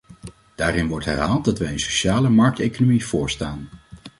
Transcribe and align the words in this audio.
Daarin 0.55 0.87
wordt 0.87 1.05
herhaald 1.05 1.45
dat 1.45 1.59
wij 1.59 1.71
een 1.71 1.79
sociale 1.79 2.29
markteconomie 2.29 3.05
voorstaan. 3.05 3.69